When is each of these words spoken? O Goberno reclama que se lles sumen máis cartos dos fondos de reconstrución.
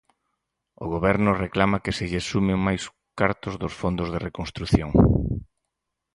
O 0.83 0.85
Goberno 0.93 1.31
reclama 1.45 1.81
que 1.83 1.95
se 1.97 2.05
lles 2.11 2.25
sumen 2.31 2.59
máis 2.67 2.81
cartos 3.19 3.53
dos 3.61 3.73
fondos 3.81 4.07
de 4.13 4.19
reconstrución. 4.27 4.89